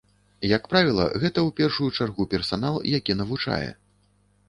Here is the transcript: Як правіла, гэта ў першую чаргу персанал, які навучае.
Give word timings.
Як 0.57 0.63
правіла, 0.71 1.05
гэта 1.21 1.29
ў 1.29 1.49
першую 1.61 1.89
чаргу 1.99 2.29
персанал, 2.35 2.83
які 2.97 3.21
навучае. 3.23 3.65